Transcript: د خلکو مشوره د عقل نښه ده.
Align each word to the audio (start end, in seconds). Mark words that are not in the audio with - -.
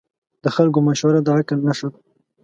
د 0.43 0.45
خلکو 0.55 0.79
مشوره 0.87 1.19
د 1.23 1.27
عقل 1.37 1.59
نښه 1.67 1.87
ده. 1.91 1.99